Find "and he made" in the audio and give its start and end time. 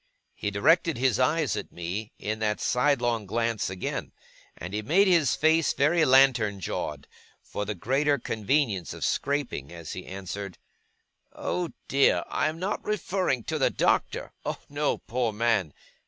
4.57-5.07